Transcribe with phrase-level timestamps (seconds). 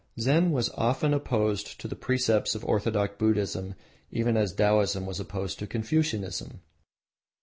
[0.19, 3.75] Zen was often opposed to the precepts of orthodox Buddhism
[4.09, 6.61] even as Taoism was opposed to Confucianism.